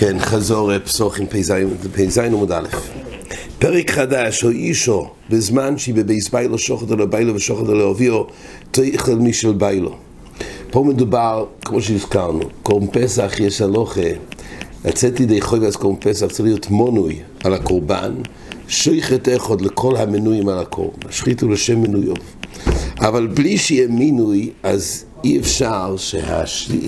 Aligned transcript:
כן, 0.00 0.18
חזור 0.18 0.78
פסוחים 0.78 1.26
פ"ז 1.26 2.18
עמוד 2.18 2.52
א'. 2.52 2.68
פרק 3.58 3.90
חדש, 3.90 4.44
או 4.44 4.50
אישו, 4.50 5.08
בזמן 5.30 5.78
שהיא 5.78 5.94
בבייס 5.94 6.28
ביילו 6.28 6.58
שוחד 6.58 6.92
על 6.92 7.00
הביילו 7.00 7.34
ושוחד 7.34 7.70
על 7.70 7.80
האביו, 7.80 8.22
תאכל 8.70 9.14
משל 9.14 9.52
ביילו. 9.52 9.96
פה 10.70 10.84
מדובר, 10.88 11.44
כמו 11.64 11.82
שהזכרנו, 11.82 12.40
קורם 12.62 12.86
פסח 12.86 13.32
יש 13.40 13.62
הלוכה, 13.62 14.10
לצאת 14.84 15.20
לידי 15.20 15.40
חוי 15.40 15.66
אז 15.66 15.76
קורם 15.76 15.96
פסח 15.96 16.26
צריך 16.26 16.40
להיות 16.40 16.70
מונוי 16.70 17.20
על 17.44 17.54
הקורבן, 17.54 18.12
שייכת 18.68 19.28
אחד 19.36 19.60
לכל 19.60 19.96
המנויים 19.96 20.48
על 20.48 20.58
הקורבן, 20.58 21.08
השחיתו 21.08 21.48
לשם 21.48 21.82
מנויו. 21.82 22.14
אבל 22.98 23.26
בלי 23.26 23.58
שיהיה 23.58 23.88
מינוי, 23.88 24.50
אז 24.62 25.04
אי 25.24 25.40
אפשר 25.40 25.94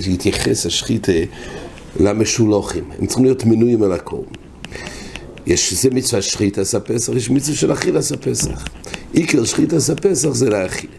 שיתייחס 0.01 0.65
השחיתה 0.65 1.11
למשולוחים, 1.99 2.83
הם 2.99 3.05
צריכים 3.05 3.25
להיות 3.25 3.45
מנויים 3.45 3.83
על 3.83 3.91
הקורבן. 3.91 4.31
יש, 5.47 5.73
זה 5.73 5.89
מצווה 5.89 6.21
שחית 6.21 6.57
עשה 6.57 6.79
פסח, 6.79 7.13
יש 7.15 7.29
מצווה 7.29 7.57
של 7.57 7.73
אכיל 7.73 7.97
עשה 7.97 8.17
פסח. 8.17 8.67
עיקר 9.13 9.45
שחית 9.45 9.73
עשה 9.73 9.95
פסח 9.95 10.29
זה 10.29 10.49
להאכיל. 10.49 10.89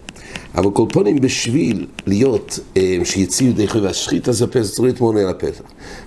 אבל 0.55 0.71
כל 0.71 0.87
פונים 0.93 1.21
בשביל 1.21 1.87
להיות, 2.07 2.59
אה, 2.77 2.99
שיציעו 3.05 3.51
ידי 3.51 3.69
חובה, 3.69 3.93
שחית 3.93 4.29
עשה 4.29 4.47
פסח, 4.47 4.71
צריך 4.71 4.80
להתמונה 4.80 5.21
על 5.21 5.29
הפסח. 5.29 5.62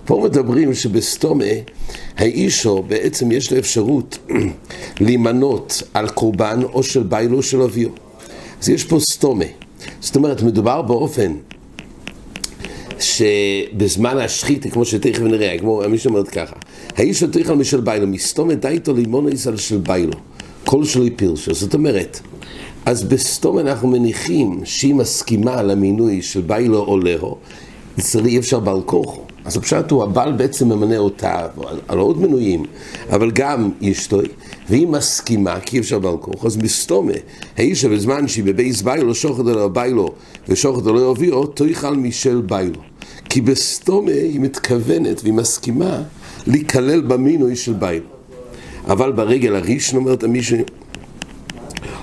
פה 0.06 0.22
מדברים 0.26 0.74
שבסתומה, 0.74 1.46
האישו 2.18 2.84
בעצם 2.84 3.32
יש 3.32 3.54
לו 3.54 3.60
אפשרות 3.60 4.18
להימנות 5.02 5.84
על 5.94 6.10
קורבן 6.10 6.60
או 6.64 6.84
של 6.84 7.04
ביילו 7.04 7.44
של 7.44 7.62
אביו. 7.62 7.90
אז 8.62 8.70
יש 8.70 8.84
פה 8.84 9.00
סתומה. 9.00 9.46
זאת 10.02 10.16
אומרת, 10.16 10.44
מדובר 10.44 10.82
באופן 10.82 11.34
שבזמן 13.08 14.18
השחית, 14.18 14.74
כמו 14.74 14.86
שתכף 14.86 15.22
נראה, 15.22 15.58
כמו 15.60 15.82
מי 15.90 15.98
שאומרת 15.98 16.28
ככה, 16.28 16.56
האיש 16.98 17.24
על 17.24 17.56
משל 17.56 17.82
ביילו, 17.82 18.08
מסתומת 18.08 18.60
דייתו 18.60 18.94
לימונו 18.94 19.30
על 19.48 19.58
של 19.58 19.78
ביילו, 19.78 20.14
כל 20.66 20.86
שלי 20.86 21.10
פירשו. 21.10 21.54
זאת 21.54 21.74
אומרת, 21.74 22.20
אז 22.86 23.04
בסתום 23.04 23.60
אנחנו 23.60 23.88
מניחים 23.88 24.62
שהיא 24.64 24.96
מסכימה 24.96 25.64
למינוי 25.64 26.22
של 26.22 26.42
ביילו 26.42 26.80
או 26.80 26.98
לאו, 26.98 27.38
אצלי 28.00 28.30
אי 28.30 28.38
אפשר 28.38 28.60
בעל 28.60 28.82
כוחו. 28.86 29.27
אז 29.48 29.58
הפשט 29.58 29.92
הוא, 29.92 30.04
הבעל 30.04 30.32
בעצם 30.32 30.74
ממנה 30.74 30.98
אותה 30.98 31.48
על, 31.88 31.98
עוד 31.98 32.22
מנויים, 32.22 32.64
אבל 33.10 33.32
גם 33.32 33.72
אשתו, 33.92 34.20
והיא 34.70 34.88
מסכימה, 34.88 35.60
כי 35.60 35.76
אי 35.76 35.82
אפשר 35.82 36.00
בעל 36.00 36.18
כוח, 36.18 36.46
אז 36.46 36.58
מסתומה, 36.58 37.14
האישה 37.58 37.90
בזמן 37.90 38.28
שהיא 38.28 38.44
בבייס 38.44 38.82
ביילו, 38.82 39.16
שוחד 39.16 39.48
על 39.48 39.60
הביילו 39.60 40.14
ושוחד 40.48 40.88
על 40.88 40.98
הביאו, 40.98 41.46
תאכל 41.46 41.96
משל 41.96 42.42
ביילו. 42.42 42.82
כי 43.30 43.42
בסתומה 43.42 44.12
היא 44.12 44.40
מתכוונת 44.40 45.22
והיא 45.22 45.34
מסכימה 45.34 46.02
להיכלל 46.48 47.02
במינוי 47.02 47.56
של 47.56 47.74
ביילו. 47.74 48.06
אבל 48.88 49.12
ברגל 49.12 49.56
הראשון 49.56 50.00
אומרת 50.00 50.24
המישהו, 50.24 50.58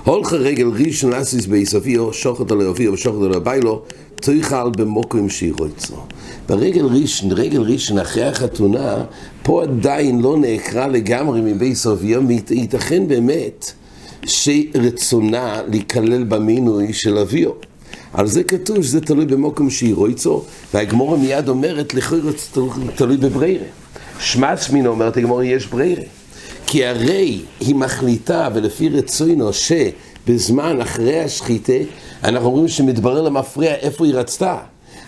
הולך 0.04 0.32
רגל 0.32 0.66
ראשון 0.66 1.12
בייס 1.50 1.74
אביו, 1.74 2.12
שוחד 2.12 2.52
על 2.52 2.68
הביאו 2.68 2.92
ושוחד 2.92 3.24
על 3.24 3.34
הביילו, 3.34 3.82
תאכל 4.24 4.70
במוקרים 4.70 5.28
שירוצו. 5.28 5.94
ברגל 6.48 6.84
ראשון, 6.84 7.32
רגל 7.32 7.60
ראשון 7.60 7.98
אחרי 7.98 8.24
החתונה, 8.24 9.04
פה 9.42 9.62
עדיין 9.62 10.20
לא 10.20 10.36
נעקרה 10.36 10.88
לגמרי 10.88 11.40
מבית 11.40 11.76
סוביו, 11.76 12.20
ייתכן 12.50 13.08
באמת 13.08 13.72
שרצונה 14.26 15.62
להיכלל 15.68 16.24
במינוי 16.24 16.92
של 16.92 17.18
אביו. 17.18 17.50
על 18.12 18.26
זה 18.26 18.44
כתוב 18.44 18.82
שזה 18.82 19.00
תלוי 19.00 19.26
במוקם 19.26 19.70
שירוצו, 19.70 20.42
והגמורה 20.74 21.18
מיד 21.18 21.48
אומרת, 21.48 21.94
לכוי 21.94 22.20
תלוי 22.96 23.16
בבריירה. 23.16 23.66
שמץ 24.20 24.70
מינו 24.70 24.90
אומרת 24.90 25.16
הגמורה, 25.16 25.44
יש 25.44 25.66
בריירה. 25.66 26.02
כי 26.66 26.84
הרי 26.84 27.40
היא 27.60 27.74
מחליטה, 27.74 28.48
ולפי 28.54 28.88
רצונו, 28.88 29.52
שבזמן 30.24 30.80
אחרי 30.80 31.20
השחיתה, 31.20 31.72
אנחנו 32.24 32.46
אומרים 32.48 32.68
שמתברר 32.68 33.22
למפריע 33.22 33.74
איפה 33.74 34.06
היא 34.06 34.14
רצתה. 34.14 34.58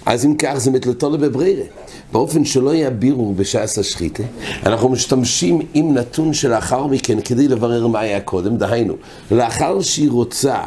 אז 0.07 0.27
אם 0.27 0.35
כך 0.39 0.55
זה 0.57 0.71
מתלתו 0.71 1.11
בבריירה. 1.11 1.65
באופן 2.13 2.45
שלא 2.45 2.75
יהיה 2.75 2.91
בירור 2.91 3.35
בשעס 3.35 3.79
השחיתה, 3.79 4.23
אנחנו 4.67 4.89
משתמשים 4.89 5.61
עם 5.75 5.95
נתון 5.95 6.33
שלאחר 6.33 6.87
מכן 6.87 7.21
כדי 7.21 7.49
לברר 7.49 7.87
מה 7.87 8.01
היה 8.01 8.21
קודם, 8.21 8.57
דהיינו, 8.57 8.95
לאחר 9.31 9.81
שהיא 9.81 10.11
רוצה 10.11 10.63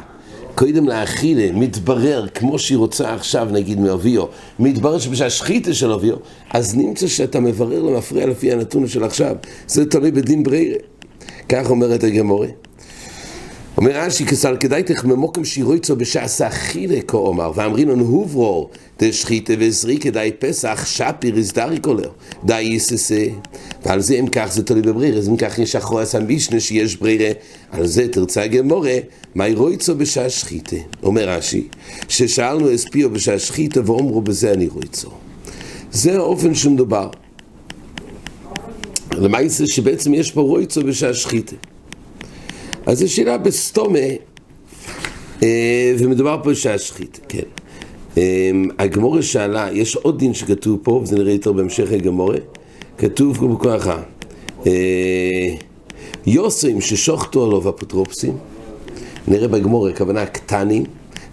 קודם 0.55 0.87
להאכילה, 0.87 1.51
מתברר 1.53 2.27
כמו 2.27 2.59
שהיא 2.59 2.77
רוצה 2.77 3.13
עכשיו, 3.13 3.47
נגיד 3.51 3.79
מאביו, 3.79 4.25
מתברר 4.59 4.99
שבשהשחיתה 4.99 5.73
של 5.73 5.91
אביו, 5.91 6.15
אז 6.51 6.75
נמצא 6.75 7.07
שאתה 7.07 7.39
מברר 7.39 7.81
למפריע 7.81 8.27
לפי 8.27 8.51
הנתון 8.51 8.87
של 8.87 9.03
עכשיו, 9.03 9.35
זה 9.67 9.85
תלוי 9.85 10.11
בדין 10.11 10.43
בריירה. 10.43 10.77
כך 11.49 11.69
אומרת 11.69 12.03
הגמורה. 12.03 12.47
אומר 13.79 13.91
רש"י, 13.91 14.25
כסל 14.25 14.57
כדאי 14.59 14.83
תחממוקם 14.83 15.45
שירויצו 15.45 15.95
בשעס 15.95 16.41
אכילה 16.41 17.01
כאומר, 17.01 17.51
ואמרינון 17.55 17.99
הוברו 17.99 18.69
דשחיתה 18.99 19.53
וזרי 19.59 19.97
כדאי 19.97 20.31
פסח 20.39 20.85
שפיר 20.85 21.37
איזדרי 21.37 21.77
כולר, 21.81 22.09
די 22.43 22.61
יססה. 22.61 23.25
ועל 23.85 24.01
זה 24.01 24.15
אם 24.15 24.27
כך 24.27 24.49
זה 24.51 24.63
תלוי 24.63 24.81
בברירה, 24.81 25.17
אז 25.17 25.29
אם 25.29 25.37
כך 25.37 25.59
יש 25.59 25.75
אחרי 25.75 26.01
עשה 26.01 26.19
משנה 26.19 26.59
שיש 26.59 26.95
ברירה, 26.95 27.31
על 27.71 27.87
זה 27.87 28.07
תרצה 28.07 28.47
גמורה, 28.47 28.97
מהי 29.35 29.53
רויצו 29.53 29.95
בשעה 29.95 30.29
שחיתה. 30.29 30.75
אומר 31.03 31.29
רש"י, 31.29 31.67
ששאלנו 32.07 32.75
אספיו 32.75 33.09
בשעה 33.09 33.39
שחיתה 33.39 33.81
ואומרו 33.85 34.21
בזה 34.21 34.53
אני 34.53 34.67
רויצו. 34.67 35.09
זה 35.91 36.17
האופן 36.17 36.55
שמדובר. 36.55 37.09
למעשה 39.11 39.67
שבעצם 39.67 40.13
יש 40.13 40.31
פה 40.31 40.41
רויצו 40.41 40.83
בשעה 40.83 41.13
שחיתה. 41.13 41.55
אז 42.85 42.99
זו 42.99 43.13
שאלה 43.13 43.37
בסתומה, 43.37 43.99
אה, 45.43 45.93
ומדובר 45.99 46.39
פה 46.43 46.49
בשעה 46.49 46.77
שחית, 46.77 47.19
כן. 47.29 47.43
אה, 48.17 48.51
הגמורה 48.79 49.21
שאלה, 49.21 49.69
יש 49.73 49.95
עוד 49.95 50.19
דין 50.19 50.33
שכתוב 50.33 50.79
פה, 50.83 50.91
וזה 50.91 51.15
נראה 51.15 51.33
יותר 51.33 51.51
בהמשך 51.51 51.91
הגמורה, 51.91 52.37
כתוב 52.97 53.57
ככה, 53.63 54.01
אה, 54.67 55.55
יוסים 56.25 56.81
ששוחטו 56.81 57.45
עליו 57.45 57.69
אפוטרופסים, 57.69 58.37
נראה 59.27 59.47
בגמורה, 59.47 59.89
הכוונה 59.89 60.25
קטנים, 60.25 60.83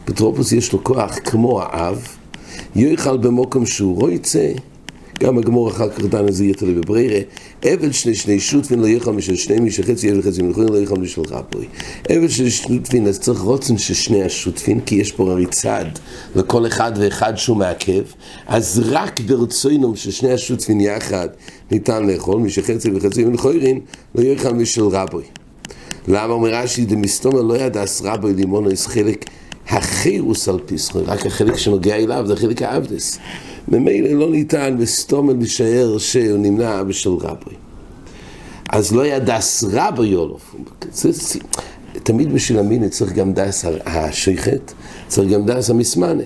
אפוטרופוס 0.04 0.52
יש 0.52 0.72
לו 0.72 0.84
כוח 0.84 1.18
כמו 1.24 1.62
האב, 1.62 2.06
יאכל 2.76 3.16
במוקם 3.16 3.66
שהוא 3.66 4.00
רויצה, 4.00 4.52
גם 5.20 5.38
הגמור 5.38 5.70
אחר 5.70 5.90
כך 5.90 6.04
דן 6.04 6.26
איזה 6.26 6.44
יתר 6.44 6.66
בבריירה, 6.66 7.20
אבל 7.64 7.92
שני 7.92 8.14
שני 8.14 8.40
שותפין 8.40 8.80
לא 8.80 8.86
יאכל 8.86 9.12
משל 9.12 9.36
שני 9.36 9.60
מי 9.60 9.70
שחצי 9.70 10.12
אבל 10.12 10.22
חצי 10.22 10.42
מלכוין 10.42 10.68
לא 10.68 10.78
יאכל 10.78 10.96
משל 10.96 11.20
רפוי. 11.20 11.66
אבל 12.10 12.28
שני 12.28 12.50
שותפין, 12.50 13.06
אז 13.06 13.18
צריך 13.18 13.40
רוצן 13.40 13.78
של 13.78 13.94
שני 13.94 14.24
השותפין, 14.24 14.80
כי 14.80 14.94
יש 14.94 15.12
פה 15.12 15.30
הרי 15.30 15.46
צד 15.46 15.84
לכל 16.34 16.66
אחד 16.66 16.92
ואחד 16.96 17.36
שהוא 17.36 17.56
מעכב, 17.56 18.02
אז 18.46 18.82
רק 18.86 19.20
ברצוינום 19.20 19.96
של 19.96 20.10
שני 20.10 20.32
השותפין 20.32 20.80
יחד 20.80 21.28
ניתן 21.70 22.06
לאכול, 22.06 22.40
מי 22.40 22.50
שחצי 22.50 22.90
וחצי 22.94 23.24
מלכוין 23.24 23.80
לא 24.14 24.22
יאכל 24.22 24.52
משל 24.52 24.82
רפוי. 24.82 25.24
למה 26.08 26.32
אומר 26.32 26.54
רש"י, 26.54 26.84
דמסתומר 26.84 27.42
לא 27.42 27.54
ידעס 27.54 28.02
רבוי 28.04 28.34
לימונו, 28.34 28.70
יש 28.70 28.86
חלק 28.86 29.24
החירוס 29.68 30.48
על 30.48 30.58
פסחו, 30.66 30.98
רק 31.06 31.26
החלק 31.26 31.56
שנוגע 31.56 31.96
אליו 31.96 32.24
זה 32.26 32.36
חלק 32.36 32.62
האבדס. 32.62 33.18
ממילא 33.68 34.08
לא 34.08 34.30
ניתן 34.30 34.76
בסתום 34.80 35.38
להישאר 35.38 35.98
שהוא 35.98 36.38
נמנע 36.38 36.82
בשל 36.82 37.10
רבי. 37.10 37.56
אז 38.68 38.92
לא 38.92 39.02
היה 39.02 39.18
דס 39.18 39.64
רבי 39.72 40.06
יולוף. 40.06 40.54
תמיד 41.92 42.32
בשביל 42.32 42.58
המיני 42.58 42.88
צריך 42.88 43.12
גם 43.12 43.32
דס 43.32 43.64
השייכת, 43.86 44.72
צריך 45.08 45.32
גם 45.32 45.46
דס 45.46 45.70
המסמנה. 45.70 46.22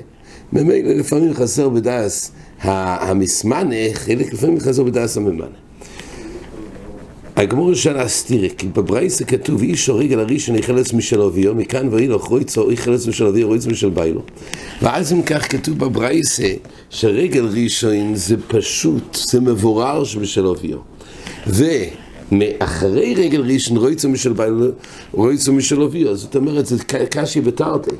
ממילא 0.53 0.93
לפעמים 0.93 1.34
חסר 1.34 1.69
בדס 1.69 2.33
המסמנה, 2.60 3.77
חלק 3.92 4.33
לפעמים 4.33 4.60
חסר 4.60 4.83
בדס 4.83 5.16
הממנה. 5.16 5.47
הגמור 7.41 7.75
שאלה 7.75 8.09
סתירה, 8.09 8.48
כי 8.48 8.66
בברייסה 8.69 9.25
כתוב 9.25 9.63
איש 9.63 9.89
הרגל 9.89 10.19
הראשון 10.19 10.57
יחלץ 10.57 10.92
משל 10.92 11.22
אביו, 11.22 11.54
מכאן 11.54 11.89
ואילך 11.91 12.22
רויצו 12.22 12.72
יחלץ 12.72 13.07
משל 13.07 13.27
אביו, 13.27 13.48
רויצו 13.48 13.71
משל 13.71 13.91
ביילו. 13.91 14.22
ואז 14.83 15.13
אם 15.13 15.22
כך 15.22 15.53
כתוב 15.53 15.78
בברייסה, 15.78 16.53
שרגל 16.91 17.45
ראשון 17.45 18.15
זה 18.15 18.37
פשוט, 18.48 19.19
זה 19.31 19.41
מבורר 19.41 20.04
שבשל 20.04 20.47
אביו. 20.47 20.78
ומאחרי 22.32 23.15
רגל 23.15 23.41
ראשון 23.41 23.77
רויצו 23.77 24.09
משל 24.09 24.32
ביילו, 24.32 24.66
רויצו 25.12 25.53
משל 25.53 25.82
אביו, 25.82 26.16
זאת 26.16 26.36
אומרת, 26.36 26.66
זה 26.66 26.77
קשי 27.10 27.41
בתרתי. 27.41 27.91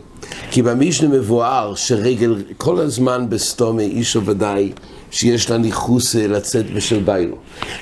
כי 0.51 0.63
במשנה 0.63 1.09
מבואר 1.09 1.75
שרגל 1.75 2.43
כל 2.57 2.79
הזמן 2.79 3.27
בסתומי 3.29 3.85
אישו 3.85 4.25
ודאי 4.25 4.73
שיש 5.11 5.51
לה 5.51 5.59
ניחוס 5.59 6.17
אה, 6.17 6.27
לצאת 6.27 6.71
בשל 6.71 7.01
ביילו. 7.01 7.37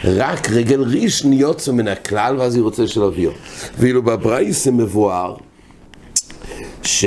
רק 0.04 0.50
רגל 0.50 0.80
ראשון 0.80 1.32
יוצא 1.32 1.72
מן 1.72 1.88
הכלל 1.88 2.36
ואז 2.38 2.54
היא 2.54 2.62
רוצה 2.62 2.86
של 2.86 3.02
אביו. 3.02 3.30
ואילו 3.78 4.02
בברייס 4.02 4.64
זה 4.64 4.70
מבואר 4.70 5.34
ש... 6.82 7.04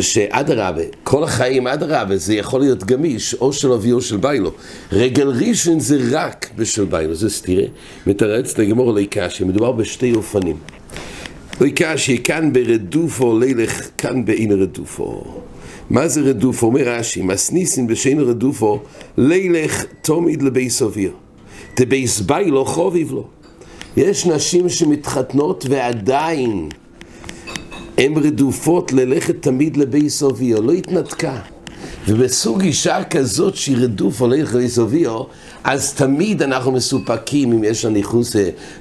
שאדרבה, 0.00 0.82
כל 1.02 1.24
החיים 1.24 1.66
אדרבה, 1.66 2.16
זה 2.16 2.34
יכול 2.34 2.60
להיות 2.60 2.84
גמיש, 2.84 3.34
או 3.34 3.52
של 3.52 3.72
אבי 3.72 3.92
או 3.92 4.00
של 4.00 4.16
ביילו. 4.16 4.50
רגל 4.92 5.28
ראשון 5.28 5.80
זה 5.80 5.98
רק 6.10 6.50
בשל 6.56 6.84
ביילו, 6.84 7.14
זה 7.14 7.30
סתירה. 7.30 7.64
מתרץ 8.06 8.58
לגמור 8.58 8.92
אלי 8.92 9.06
קשי, 9.10 9.44
מדובר 9.44 9.72
בשתי 9.72 10.14
אופנים. 10.14 10.56
אלי 11.60 11.72
קשי, 11.74 12.18
כאן 12.24 12.52
ברדופו 12.52 13.38
לילך, 13.38 13.88
כאן 13.98 14.24
באין 14.24 14.52
רדופו. 14.52 15.24
מה 15.90 16.08
זה 16.08 16.20
רדופו? 16.20 16.66
אומר 16.66 16.88
רש"י, 16.88 17.22
מסניסין 17.22 17.86
בשאין 17.86 18.20
רדופו, 18.20 18.80
לילך 19.18 19.84
תומיד 20.02 20.42
לבייס 20.42 20.82
אביר. 20.82 21.12
דבייס 21.76 22.20
ביילו 22.20 22.64
חוביב 22.64 23.12
לו. 23.12 23.26
יש 23.96 24.26
נשים 24.26 24.68
שמתחתנות 24.68 25.66
ועדיין 25.68 26.68
הן 27.98 28.16
רדופות 28.16 28.92
ללכת 28.92 29.42
תמיד 29.42 29.76
לבייס 29.76 30.22
אביו, 30.22 30.62
לא 30.62 30.72
התנתקה. 30.72 31.53
ובסוג 32.08 32.62
אישה 32.62 33.04
כזאת 33.04 33.56
שהיא 33.56 33.76
רדוף 33.76 34.20
הולך 34.20 34.54
לבייס 34.54 34.78
אביו, 34.78 35.22
אז 35.64 35.94
תמיד 35.94 36.42
אנחנו 36.42 36.72
מסופקים 36.72 37.52
אם 37.52 37.64
יש 37.64 37.84
לנו 37.84 37.94
ניחוס 37.94 38.36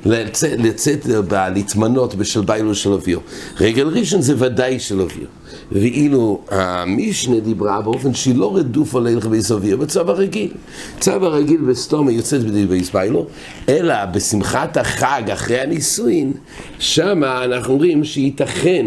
לצאת, 0.05 0.59
לצאת 0.59 1.05
בה, 1.05 1.49
להתמנות 1.49 2.15
בשל 2.15 2.41
ביילו 2.41 2.75
של 2.75 2.93
אביו. 2.93 3.19
רגל 3.59 3.87
ראשון 3.87 4.21
זה 4.21 4.33
ודאי 4.37 4.79
של 4.79 5.01
אביו. 5.01 5.25
ואילו 5.71 6.41
המשנה 6.49 7.39
דיברה 7.39 7.81
באופן 7.81 8.13
שהיא 8.13 8.35
לא 8.35 8.57
רדוף 8.57 8.93
הולך 8.95 9.25
לבייס 9.25 9.51
אביו 9.51 9.77
בצו 9.77 9.99
הרגיל. 9.99 10.51
צו 10.99 11.11
הרגיל 11.11 11.61
בסתומה 11.61 12.11
יוצאת 12.11 12.43
בדי 12.43 12.65
בייס 12.65 12.91
ביילו, 12.91 13.25
אלא 13.69 14.05
בשמחת 14.05 14.77
החג 14.77 15.23
אחרי 15.33 15.59
הנישואין, 15.59 16.33
שמה 16.79 17.43
אנחנו 17.43 17.73
אומרים 17.73 18.03
שייתכן, 18.03 18.85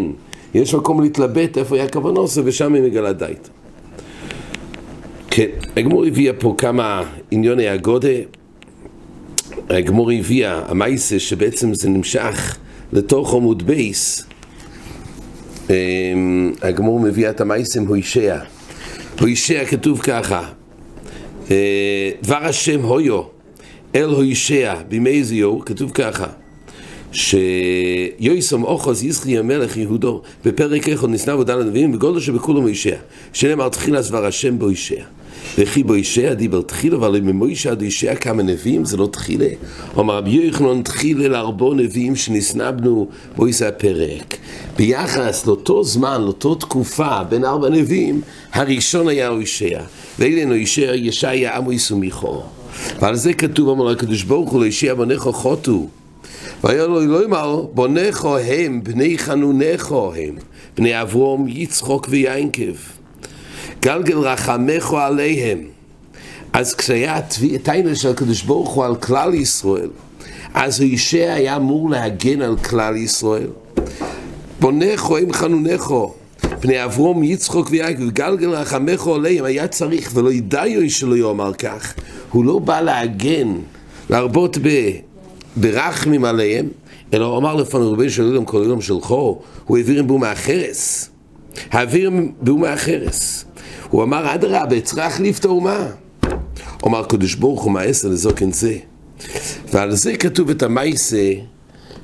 יש 0.54 0.74
מקום 0.74 1.02
להתלבט 1.02 1.58
איפה 1.58 1.76
היה 1.76 1.84
הכוונוסה 1.84 2.40
ושם 2.44 2.74
היא 2.74 2.82
מגלה 2.82 3.12
דייט. 3.12 3.48
כן, 5.36 5.46
הגמור 5.76 6.04
הביאה 6.04 6.32
פה 6.32 6.54
כמה 6.58 7.02
עניוני 7.30 7.68
הגודה. 7.68 8.08
הגמור 9.70 10.10
הביאה, 10.10 10.62
המייסה 10.68 11.18
שבעצם 11.18 11.74
זה 11.74 11.88
נמשך 11.88 12.56
לתוך 12.92 13.34
עמוד 13.34 13.66
בייס. 13.66 14.26
אמ, 15.70 16.52
הגמור 16.62 17.00
מביא 17.00 17.30
את 17.30 17.40
המייסם 17.40 17.86
הוישע. 17.86 18.38
הוישע 19.20 19.64
כתוב 19.64 20.00
ככה, 20.00 20.48
אה, 21.50 22.10
דבר 22.22 22.44
השם 22.44 22.82
הויו, 22.82 23.22
אל 23.94 24.04
הוישע, 24.08 24.74
בימי 24.88 25.24
זיו, 25.24 25.64
כתוב 25.64 25.90
ככה. 25.90 26.26
שיויסום 27.12 28.64
אוחוז 28.64 29.04
יזכי 29.04 29.38
המלך 29.38 29.76
יהודו 29.76 30.22
בפרק 30.44 30.88
איכות 30.88 31.10
נסנה 31.10 31.36
ודל 31.36 31.60
הנביאים 31.60 31.92
בגודל 31.92 32.20
שבכולו 32.20 32.60
מוישע 32.60 32.96
שנאמר 33.32 33.68
תחילה 33.68 34.02
סבר 34.02 34.26
השם 34.26 34.58
בו 34.58 34.70
ישע 34.70 35.02
וכי 35.58 35.82
בו 35.82 35.96
ישע 35.96 36.34
דיבר 36.34 36.62
תחילה 36.62 36.96
אבל 36.96 37.16
אם 37.16 37.28
מוישע 37.28 37.70
עד 37.70 37.82
ישע 37.82 38.14
כמה 38.14 38.42
נביאים 38.42 38.84
זה 38.84 38.96
לא 38.96 39.08
תחילה. 39.12 39.48
אומר 39.96 40.16
רבי 40.16 40.30
יוחנן 40.30 40.82
תחילה 40.82 41.28
לארבו 41.28 41.74
נביאים 41.74 42.16
שנסנבנו 42.16 43.08
בו 43.36 43.48
ישע 43.48 43.68
הפרק. 43.68 44.36
ביחס 44.76 45.46
לאותו 45.46 45.84
זמן, 45.84 46.22
לאותו 46.22 46.54
תקופה 46.54 47.24
בין 47.24 47.44
ארבע 47.44 47.68
נביאים 47.68 48.20
הראשון 48.52 49.08
היה 49.08 49.30
ישע. 49.42 49.80
ואילנו 50.18 50.54
ישע 50.54 50.94
ישעיה 50.94 51.56
עמו 51.56 51.72
יסומיכו 51.72 52.42
ועל 53.00 53.16
זה 53.16 53.32
כתוב 53.32 53.68
אמר 53.68 53.90
הקדוש 53.90 54.22
ברוך 54.22 54.50
הוא 54.50 54.64
לישע 54.64 54.94
בנכו 54.94 55.32
חוטו. 55.32 55.88
והיה 56.64 56.86
לו 56.86 57.02
אלוהימר, 57.02 57.66
בונכו 57.74 58.38
הם, 58.38 58.84
בני 58.84 59.18
חנונכו 59.18 60.12
הם, 60.14 60.34
בני 60.76 61.02
אברום, 61.02 61.46
יצחוק 61.48 62.06
ויינקב. 62.10 62.74
גלגל 63.86 64.18
רחמכו 64.18 64.98
עליהם. 64.98 65.58
אז 66.52 66.74
כשהיה 66.74 67.20
תיינה 67.62 67.94
של 67.94 68.10
הקדוש 68.10 68.42
ברוך 68.42 68.70
הוא 68.70 68.84
על 68.84 68.96
כלל 68.96 69.34
ישראל, 69.34 69.88
אז 70.54 70.80
ישע 70.80 71.32
היה 71.32 71.56
אמור 71.56 71.90
להגן 71.90 72.42
על 72.42 72.56
כלל 72.56 72.96
ישראל. 72.96 73.48
בונכו 74.60 75.16
הם 75.16 75.32
חנונכו, 75.32 76.14
בני 76.60 76.84
אברום, 76.84 77.22
יצחוק 77.22 77.68
ויינקב, 77.70 78.10
גלגל 78.10 78.50
רחמכו 78.50 79.14
עליהם, 79.14 79.44
היה 79.44 79.68
צריך, 79.68 80.10
ולא 80.14 80.32
ידעיו 80.32 80.90
שלא 80.90 81.16
יאמר 81.16 81.54
כך. 81.54 81.94
הוא 82.32 82.44
לא 82.44 82.58
בא 82.58 82.80
להגן, 82.80 83.54
להרבות 84.10 84.58
ב... 84.62 84.90
ברחמים 85.56 86.24
עליהם, 86.24 86.68
אלא 87.14 87.38
אמר 87.38 87.54
לפנינו 87.54 87.92
רבי 87.92 88.10
של 88.10 88.26
אילם 88.26 88.44
כל 88.44 88.62
אילם 88.62 88.80
שלחו, 88.80 89.40
הוא 89.64 89.76
העביר 89.76 89.98
עם 89.98 90.06
בומה 90.06 90.30
החרס. 90.30 91.10
העביר 91.70 92.06
עם 92.06 92.32
בומה 92.40 92.72
החרס. 92.72 93.44
הוא 93.90 94.02
אמר, 94.02 94.34
אדרבה, 94.34 94.80
צריך 94.80 94.98
להחליף 94.98 95.38
את 95.38 95.44
האומה. 95.44 95.86
אמר 96.86 97.04
קדוש 97.04 97.34
ברוך 97.34 97.62
הוא 97.62 97.72
מעשר 97.72 98.08
לזוקן 98.08 98.52
זה. 98.52 98.76
ועל 99.72 99.94
זה 99.94 100.16
כתוב 100.16 100.50
את 100.50 100.62
המייסה 100.62 101.32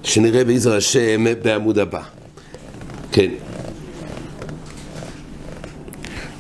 שנראה 0.03 0.45
בעזר 0.45 0.77
השם 0.77 1.25
בעמוד 1.43 1.79
הבא. 1.79 2.03
כן. 3.13 3.31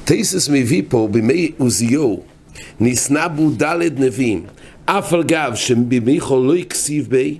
טייסס 0.04 0.48
מביא 0.48 0.82
פה 0.88 1.08
בימי 1.10 1.50
עוזיו, 1.58 2.16
נסנבו 2.80 3.50
דלת 3.50 3.92
נביאים. 3.98 4.44
אף 4.86 5.12
על 5.12 5.22
גב 5.22 5.52
שבימיכו 5.54 6.44
לא 6.44 6.54
הקסיב 6.54 7.06
בי 7.10 7.38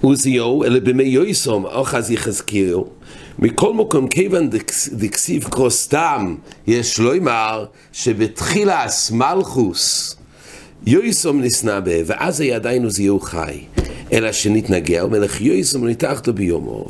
עוזיו, 0.00 0.64
אלא 0.64 0.78
בימי 0.78 1.02
יויסום, 1.02 1.66
אחז 1.66 2.10
יחזקיהו, 2.10 2.86
מכל 3.38 3.74
מקום 3.74 4.08
כיוון 4.08 4.50
דקסיב 4.92 5.44
קרוסתם, 5.44 6.34
יש 6.66 6.98
לו 6.98 7.16
אמר 7.16 7.64
שבתחילה 7.92 8.86
מלכוס 9.12 10.16
יויסום 10.86 11.40
נסנה 11.40 11.80
בה, 11.80 11.92
ואז 12.06 12.40
היה 12.40 12.56
עדיין 12.56 12.84
עוזיהו 12.84 13.20
חי, 13.20 13.60
אלא 14.12 14.32
שנתנגע, 14.32 15.04
ומלך 15.04 15.40
יויסום 15.40 15.86
ניתחתו 15.86 16.32
ביומוב. 16.32 16.88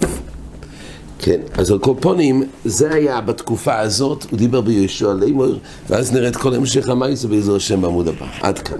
כן, 1.19 1.41
אז 1.53 1.71
על 1.71 1.79
כל 1.79 1.95
פונים, 2.01 2.43
זה 2.65 2.95
היה 2.95 3.21
בתקופה 3.21 3.79
הזאת, 3.79 4.27
הוא 4.31 4.39
דיבר 4.39 4.61
ביהושע 4.61 5.13
לימור, 5.13 5.55
ואז 5.89 6.13
נראה 6.13 6.29
את 6.29 6.37
כל 6.37 6.55
המשך 6.55 6.89
המייס 6.89 7.25
בעזר 7.25 7.57
השם 7.57 7.81
בעמוד 7.81 8.09
הבא. 8.09 8.27
עד 8.41 8.59
כאן. 8.59 8.79